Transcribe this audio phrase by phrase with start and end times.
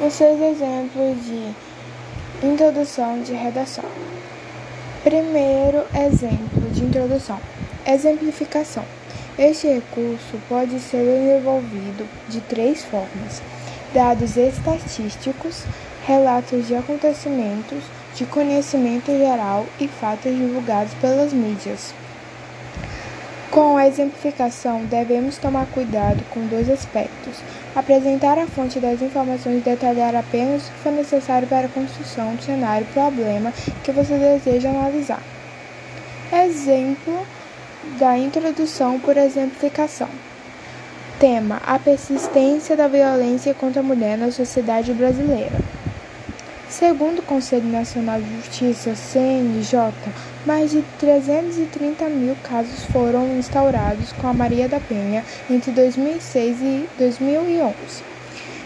[0.00, 1.54] os seus exemplos de
[2.46, 3.84] introdução de redação.
[5.02, 7.38] Primeiro exemplo de introdução:
[7.86, 8.84] exemplificação.
[9.38, 13.42] Este recurso pode ser desenvolvido de três formas:
[13.92, 15.64] dados estatísticos,
[16.06, 17.84] relatos de acontecimentos,
[18.16, 21.94] de conhecimento geral e fatos divulgados pelas mídias.
[23.54, 27.40] Com a exemplificação, devemos tomar cuidado com dois aspectos:
[27.72, 32.34] apresentar a fonte das informações e detalhar apenas o que for necessário para a construção
[32.34, 33.52] do cenário problema
[33.84, 35.22] que você deseja analisar.
[36.32, 37.24] Exemplo
[37.96, 40.08] da introdução por exemplificação.
[41.20, 45.73] Tema: A persistência da violência contra a mulher na sociedade brasileira.
[46.78, 49.92] Segundo o Conselho Nacional de Justiça, CNJ,
[50.44, 56.88] mais de 330 mil casos foram instaurados com a Maria da Penha entre 2006 e
[56.98, 57.74] 2011.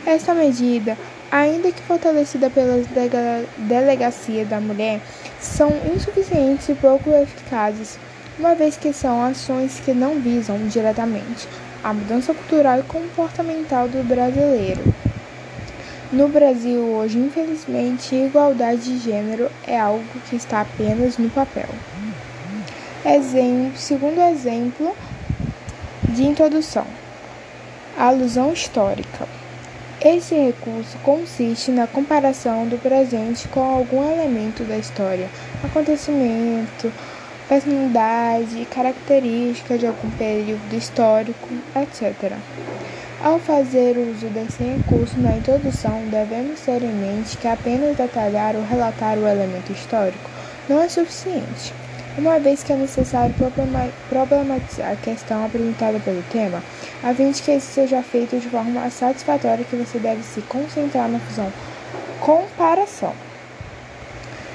[0.06, 0.96] Esta medida,
[1.30, 2.82] ainda que fortalecida pela
[3.58, 5.02] Delegacia da Mulher,
[5.38, 7.98] são insuficientes e pouco eficazes,
[8.38, 11.46] uma vez que são ações que não visam diretamente
[11.84, 15.07] a mudança cultural e comportamental do brasileiro.
[16.10, 21.68] No Brasil hoje, infelizmente, igualdade de gênero é algo que está apenas no papel.
[23.04, 24.96] Exemplo, segundo exemplo
[26.08, 26.86] de introdução:
[27.98, 29.28] alusão histórica.
[30.00, 35.28] Esse recurso consiste na comparação do presente com algum elemento da história,
[35.62, 36.90] acontecimento,
[37.46, 42.32] personalidade, característica de algum período histórico, etc.
[43.20, 48.62] Ao fazer uso desse recurso na introdução, devemos ter em mente que apenas detalhar ou
[48.62, 50.30] relatar o elemento histórico
[50.68, 51.74] não é suficiente,
[52.16, 53.34] uma vez que é necessário
[54.08, 56.62] problematizar a questão apresentada pelo tema,
[57.02, 61.08] a fim de que isso seja feito de forma satisfatória que você deve se concentrar
[61.08, 61.52] na função
[62.20, 63.14] comparação.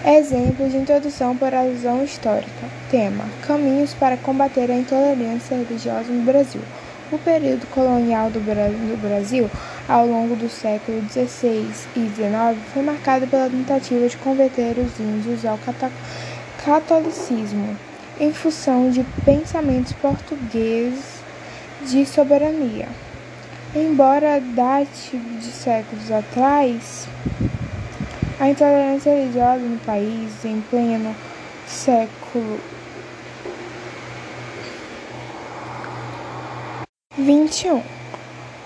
[0.06, 2.68] Exemplos de introdução por alusão histórica.
[2.90, 6.62] Tema: Caminhos para combater a intolerância religiosa no Brasil.
[7.12, 8.40] O período colonial do
[9.00, 9.50] Brasil,
[9.88, 15.46] ao longo do século XVI e XIX, foi marcado pela tentativa de converter os índios
[15.46, 15.60] ao
[16.66, 17.78] catolicismo,
[18.20, 21.22] em função de pensamentos portugueses
[21.88, 22.88] de soberania.
[23.76, 27.08] Embora date de séculos atrás,
[28.40, 31.16] a intolerância religiosa no país, em pleno
[31.68, 32.60] século
[37.24, 37.82] 21.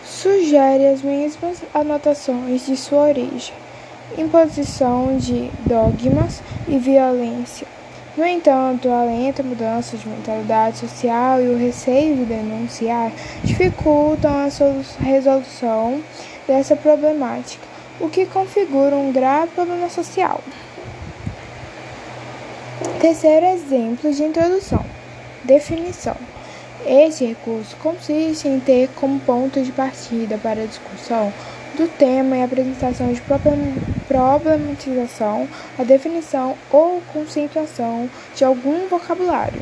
[0.04, 3.54] Sugere as mesmas anotações de sua origem,
[4.18, 7.68] imposição de dogmas e violência.
[8.18, 13.12] No entanto, a lenta mudança de mentalidade social e o receio de denunciar
[13.44, 16.02] dificultam a resolução
[16.48, 17.64] dessa problemática,
[18.00, 20.42] o que configura um grave problema social.
[23.00, 24.84] Terceiro exemplo de introdução:
[25.44, 26.16] definição.
[26.86, 31.34] Este recurso consiste em ter como ponto de partida para a discussão
[31.76, 33.22] do tema e apresentação de
[34.08, 39.62] problematização, a definição ou conceituação de algum vocabulário.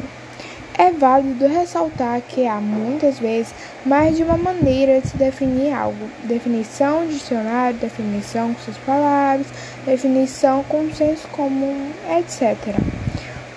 [0.77, 3.53] É válido ressaltar que há muitas vezes
[3.85, 9.47] mais de uma maneira de se definir algo: definição, dicionário, definição com suas palavras,
[9.85, 12.75] definição com senso comum, etc.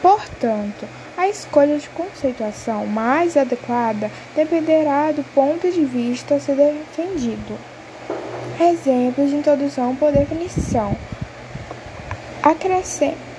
[0.00, 0.86] Portanto,
[1.18, 7.58] a escolha de conceituação mais adequada dependerá do ponto de vista a ser defendido.
[8.60, 10.96] Exemplos de introdução por definição.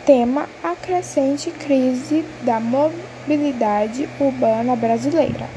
[0.06, 5.48] tema a crescente crise da mobilidade urbana brasileira.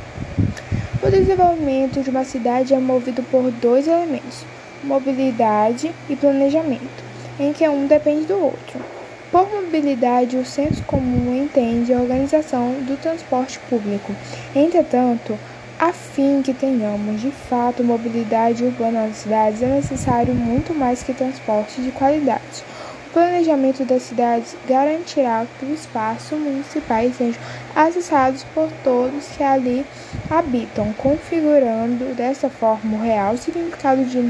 [1.02, 4.44] O desenvolvimento de uma cidade é movido por dois elementos:
[4.84, 7.02] mobilidade e planejamento,
[7.40, 8.91] em que um depende do outro.
[9.32, 14.14] Por mobilidade, o senso comum entende a organização do transporte público.
[14.54, 15.38] Entretanto,
[15.78, 21.14] a fim que tenhamos de fato mobilidade urbana nas cidades, é necessário muito mais que
[21.14, 22.62] transporte de qualidade.
[23.08, 27.40] O planejamento das cidades garantirá que os espaços municipais sejam
[27.74, 29.86] acessados por todos que ali
[30.28, 34.20] habitam, configurando dessa forma o real significado de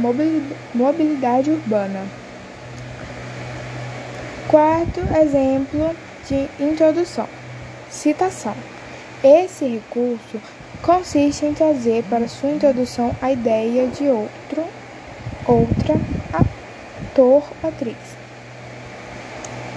[0.72, 2.21] mobilidade urbana.
[4.52, 5.96] Quarto exemplo
[6.28, 7.26] de introdução:
[7.88, 8.54] citação.
[9.24, 10.38] Esse recurso
[10.82, 14.62] consiste em trazer para sua introdução a ideia de outro,
[15.46, 15.94] outra,
[16.34, 17.96] ator, atriz,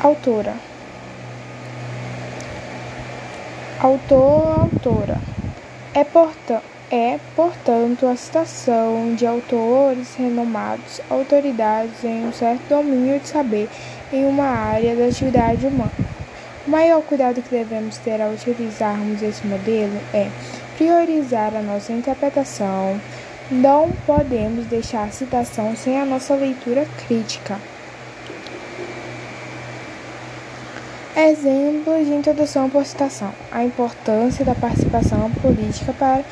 [0.04, 0.56] autora,
[3.80, 5.18] autor, autora.
[5.94, 6.62] É, portanto,
[6.92, 13.68] é, portanto, a citação de autores renomados, autoridades em um certo domínio de saber
[14.16, 15.92] em uma área da atividade humana.
[16.66, 20.30] O maior cuidado que devemos ter ao utilizarmos esse modelo é
[20.78, 23.00] priorizar a nossa interpretação.
[23.52, 27.60] Não podemos deixar a citação sem a nossa leitura crítica.
[31.16, 36.24] Exemplos de introdução por citação: a importância da participação política para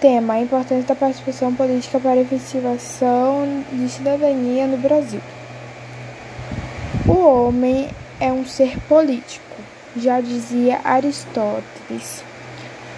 [0.00, 5.20] tema: a importância da participação política para a efetivação de cidadania no Brasil.
[7.10, 7.90] O homem
[8.20, 9.56] é um ser político
[9.96, 12.22] já dizia Aristóteles.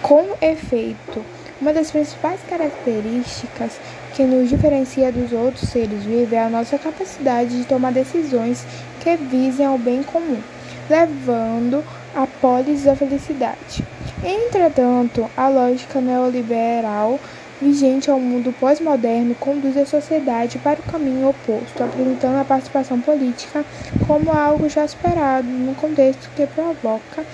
[0.03, 1.25] Com efeito,
[1.59, 3.79] uma das principais características
[4.13, 8.63] que nos diferencia dos outros seres vivos é a nossa capacidade de tomar decisões
[9.01, 10.39] que visem ao bem comum,
[10.87, 11.83] levando
[12.15, 13.83] a polis da felicidade.
[14.23, 17.19] Entretanto, a lógica neoliberal
[17.63, 23.65] vigente ao mundo pós-moderno conduz a sociedade para o caminho oposto, apresentando a participação política
[24.05, 27.25] como algo já esperado, num contexto que provoca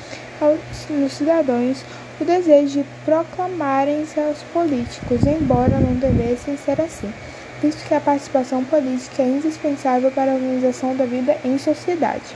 [0.89, 1.83] nos cidadãos
[2.21, 7.11] o desejo de proclamarem seus políticos, embora não devessem ser assim,
[7.61, 12.35] visto que a participação política é indispensável para a organização da vida em sociedade.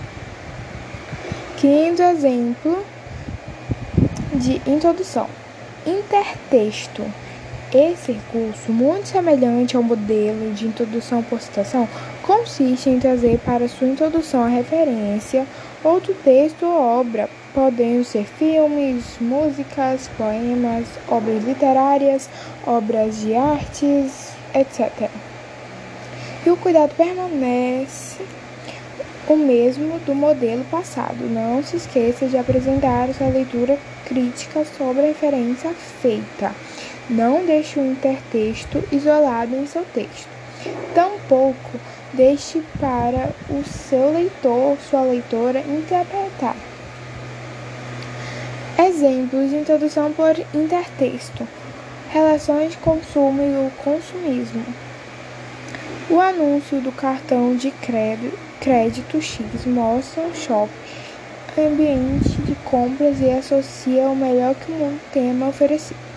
[1.57, 2.84] Quinto exemplo
[4.34, 5.28] de introdução:
[5.86, 7.04] intertexto.
[7.74, 11.90] Esse recurso, muito semelhante ao modelo de introdução por citação,
[12.22, 15.48] consiste em trazer para sua introdução a referência,
[15.84, 22.30] outro texto ou obra, podendo ser filmes, músicas, poemas, obras literárias,
[22.68, 25.10] obras de artes, etc.
[26.46, 28.22] E o cuidado permanece
[29.28, 31.24] o mesmo do modelo passado.
[31.28, 36.52] Não se esqueça de apresentar sua leitura crítica sobre a referência feita.
[37.10, 40.30] Não deixe o intertexto isolado em seu texto.
[40.96, 41.78] Tampouco
[42.14, 46.56] deixe para o seu leitor, sua leitora, interpretar.
[48.80, 51.46] Exemplos de introdução por intertexto:
[52.10, 54.64] relações consumo e o consumismo.
[56.10, 60.72] O anúncio do cartão de crédito, crédito X mostra um shopping
[61.58, 66.12] ambiente de compras e associa o melhor que o tema oferecido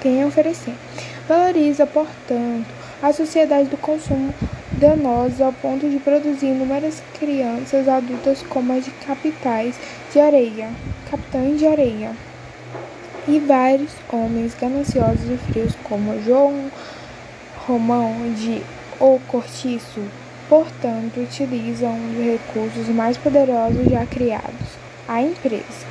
[0.00, 0.74] tem a oferecer.
[1.28, 2.66] Valoriza, portanto,
[3.02, 4.34] a sociedade do consumo
[4.72, 9.74] danosa ao ponto de produzir inúmeras crianças adultas como as de capitais
[10.12, 10.70] de areia,
[11.10, 12.12] capitães de areia,
[13.28, 16.70] e vários homens gananciosos e frios como João
[17.66, 18.62] Romão de
[18.98, 20.02] O Cortiço,
[20.48, 25.86] portanto, utilizam os recursos mais poderosos já criados, a empresa.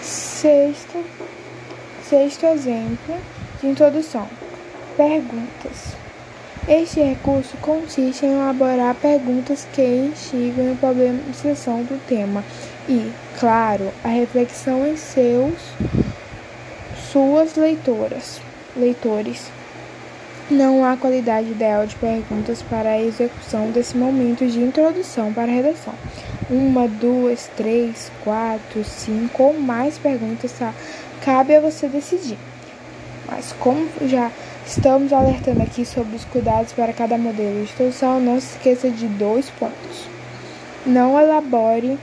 [0.00, 1.04] Sexto,
[2.08, 3.14] Sexto exemplo
[3.60, 4.26] de introdução:
[4.96, 5.94] perguntas.
[6.66, 12.42] Este recurso consiste em elaborar perguntas que instigam a problematização do tema
[12.88, 15.52] e, claro, a reflexão em seus
[17.12, 18.40] suas leitoras,
[18.74, 19.50] leitores.
[20.50, 25.54] Não há qualidade ideal de perguntas para a execução desse momento de introdução para a
[25.54, 25.92] redação.
[26.48, 30.52] Uma, duas, três, quatro, cinco ou mais perguntas
[31.28, 32.38] Cabe a você decidir.
[33.30, 34.32] Mas como já
[34.66, 39.06] estamos alertando aqui sobre os cuidados para cada modelo de instrução, não se esqueça de
[39.08, 40.08] dois pontos.
[40.86, 41.98] Não elabore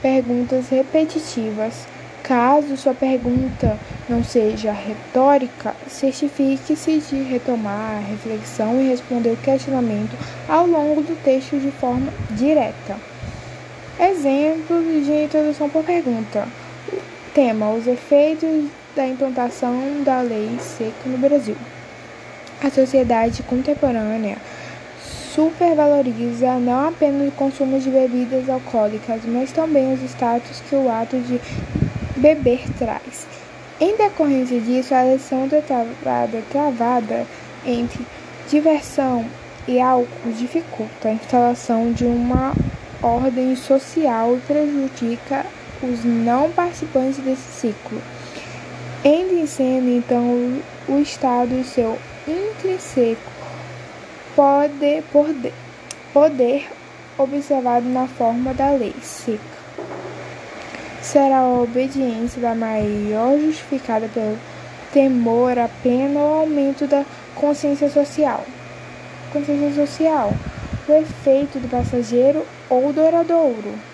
[0.00, 1.86] perguntas repetitivas.
[2.22, 10.16] Caso sua pergunta não seja retórica, certifique-se de retomar a reflexão e responder o questionamento
[10.48, 12.96] ao longo do texto de forma direta.
[14.00, 16.48] Exemplo de introdução por pergunta.
[17.34, 21.56] Tema: Os efeitos da implantação da lei seca no Brasil.
[22.62, 24.36] A sociedade contemporânea
[25.34, 31.18] supervaloriza não apenas o consumo de bebidas alcoólicas, mas também os status que o ato
[31.20, 31.40] de
[32.18, 33.26] beber traz.
[33.80, 37.26] Em decorrência disso, a eleição travada, travada
[37.64, 38.06] entre
[38.50, 39.24] diversão
[39.66, 42.52] e álcool dificulta a instalação de uma
[43.02, 45.46] ordem social e prejudica
[45.86, 48.00] os não participantes desse ciclo.
[49.46, 53.20] Cena, então, o Estado e seu intrínseco
[54.34, 55.52] poder, poder,
[56.12, 56.68] poder
[57.18, 59.42] observado na forma da lei seca.
[61.02, 64.38] Será a obediência da maior justificada pelo
[64.92, 68.44] temor à pena ou aumento da consciência social.
[69.32, 70.32] Consciência social,
[70.88, 73.91] o efeito do passageiro ou duradouro.